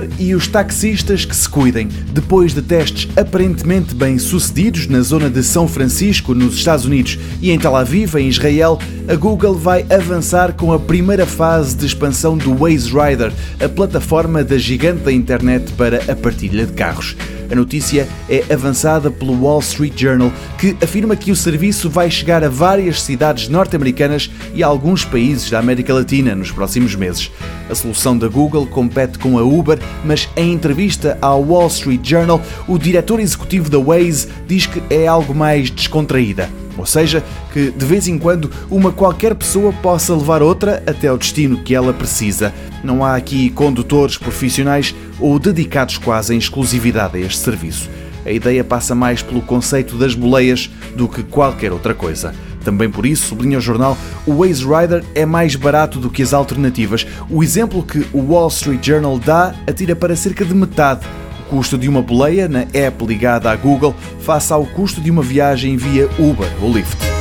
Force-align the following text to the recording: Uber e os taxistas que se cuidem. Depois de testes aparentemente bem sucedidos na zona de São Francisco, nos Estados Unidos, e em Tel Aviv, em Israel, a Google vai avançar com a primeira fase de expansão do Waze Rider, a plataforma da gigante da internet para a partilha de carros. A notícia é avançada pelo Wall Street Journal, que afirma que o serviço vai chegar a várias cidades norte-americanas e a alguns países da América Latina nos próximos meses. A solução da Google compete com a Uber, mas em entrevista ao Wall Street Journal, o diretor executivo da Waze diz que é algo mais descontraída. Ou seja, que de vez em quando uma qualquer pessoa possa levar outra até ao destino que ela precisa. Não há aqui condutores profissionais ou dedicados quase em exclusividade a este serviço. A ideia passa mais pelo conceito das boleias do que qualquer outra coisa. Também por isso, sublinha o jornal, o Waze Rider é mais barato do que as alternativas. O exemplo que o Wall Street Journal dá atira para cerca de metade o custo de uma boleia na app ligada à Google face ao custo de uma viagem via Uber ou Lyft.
Uber 0.00 0.08
e 0.18 0.34
os 0.34 0.46
taxistas 0.46 1.24
que 1.24 1.34
se 1.34 1.48
cuidem. 1.48 1.88
Depois 2.12 2.54
de 2.54 2.62
testes 2.62 3.08
aparentemente 3.16 3.94
bem 3.94 4.18
sucedidos 4.18 4.86
na 4.86 5.00
zona 5.00 5.28
de 5.28 5.42
São 5.42 5.68
Francisco, 5.68 6.34
nos 6.34 6.54
Estados 6.54 6.84
Unidos, 6.84 7.18
e 7.40 7.50
em 7.50 7.58
Tel 7.58 7.76
Aviv, 7.76 8.16
em 8.16 8.28
Israel, 8.28 8.78
a 9.08 9.14
Google 9.14 9.54
vai 9.54 9.84
avançar 9.90 10.52
com 10.54 10.72
a 10.72 10.78
primeira 10.78 11.26
fase 11.26 11.76
de 11.76 11.86
expansão 11.86 12.36
do 12.36 12.54
Waze 12.54 12.90
Rider, 12.90 13.32
a 13.62 13.68
plataforma 13.68 14.42
da 14.42 14.56
gigante 14.56 15.02
da 15.02 15.12
internet 15.12 15.72
para 15.72 15.98
a 16.10 16.16
partilha 16.16 16.66
de 16.66 16.72
carros. 16.72 17.16
A 17.50 17.54
notícia 17.54 18.06
é 18.28 18.44
avançada 18.52 19.10
pelo 19.10 19.42
Wall 19.42 19.58
Street 19.58 20.00
Journal, 20.00 20.32
que 20.56 20.76
afirma 20.80 21.16
que 21.16 21.32
o 21.32 21.36
serviço 21.36 21.90
vai 21.90 22.08
chegar 22.08 22.44
a 22.44 22.48
várias 22.48 23.02
cidades 23.02 23.48
norte-americanas 23.48 24.30
e 24.54 24.62
a 24.62 24.68
alguns 24.68 25.04
países 25.04 25.50
da 25.50 25.58
América 25.58 25.92
Latina 25.92 26.32
nos 26.36 26.52
próximos 26.52 26.94
meses. 26.94 27.28
A 27.68 27.74
solução 27.74 28.16
da 28.16 28.28
Google 28.28 28.66
compete 28.66 29.18
com 29.18 29.36
a 29.36 29.42
Uber, 29.42 29.80
mas 30.04 30.28
em 30.36 30.52
entrevista 30.52 31.18
ao 31.20 31.42
Wall 31.42 31.68
Street 31.68 32.00
Journal, 32.06 32.40
o 32.66 32.78
diretor 32.78 33.20
executivo 33.20 33.68
da 33.68 33.78
Waze 33.78 34.28
diz 34.46 34.66
que 34.66 34.82
é 34.90 35.06
algo 35.06 35.34
mais 35.34 35.70
descontraída. 35.70 36.48
Ou 36.76 36.86
seja, 36.86 37.22
que 37.52 37.70
de 37.70 37.84
vez 37.84 38.08
em 38.08 38.18
quando 38.18 38.50
uma 38.70 38.90
qualquer 38.90 39.34
pessoa 39.34 39.72
possa 39.72 40.14
levar 40.14 40.42
outra 40.42 40.82
até 40.86 41.08
ao 41.08 41.18
destino 41.18 41.62
que 41.62 41.74
ela 41.74 41.92
precisa. 41.92 42.54
Não 42.82 43.04
há 43.04 43.16
aqui 43.16 43.50
condutores 43.50 44.16
profissionais 44.16 44.94
ou 45.18 45.38
dedicados 45.38 45.98
quase 45.98 46.34
em 46.34 46.38
exclusividade 46.38 47.18
a 47.18 47.20
este 47.20 47.38
serviço. 47.38 47.90
A 48.24 48.30
ideia 48.30 48.62
passa 48.62 48.94
mais 48.94 49.22
pelo 49.22 49.42
conceito 49.42 49.96
das 49.96 50.14
boleias 50.14 50.70
do 50.94 51.08
que 51.08 51.22
qualquer 51.22 51.72
outra 51.72 51.94
coisa. 51.94 52.34
Também 52.64 52.90
por 52.90 53.06
isso, 53.06 53.26
sublinha 53.26 53.58
o 53.58 53.60
jornal, 53.60 53.96
o 54.26 54.38
Waze 54.38 54.64
Rider 54.64 55.04
é 55.14 55.24
mais 55.24 55.56
barato 55.56 55.98
do 55.98 56.10
que 56.10 56.22
as 56.22 56.32
alternativas. 56.32 57.06
O 57.28 57.42
exemplo 57.42 57.82
que 57.82 58.06
o 58.12 58.32
Wall 58.32 58.48
Street 58.48 58.86
Journal 58.86 59.18
dá 59.18 59.54
atira 59.66 59.96
para 59.96 60.16
cerca 60.16 60.44
de 60.44 60.54
metade 60.54 61.06
o 61.40 61.50
custo 61.50 61.76
de 61.76 61.88
uma 61.88 62.00
boleia 62.00 62.48
na 62.48 62.64
app 62.72 63.04
ligada 63.04 63.50
à 63.50 63.56
Google 63.56 63.94
face 64.20 64.52
ao 64.52 64.64
custo 64.64 65.00
de 65.00 65.10
uma 65.10 65.22
viagem 65.22 65.76
via 65.76 66.08
Uber 66.18 66.48
ou 66.62 66.72
Lyft. 66.72 67.19